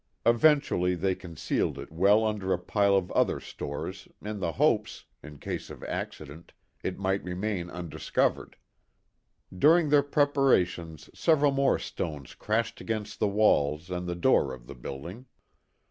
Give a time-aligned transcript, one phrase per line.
[0.25, 5.37] Eventually they concealed it well under a pile of other stores in the hopes, in
[5.37, 8.55] case of accident, it might remain undiscovered.
[9.55, 14.73] During their preparations several more stones crashed against the walls and the door of the
[14.73, 15.27] building.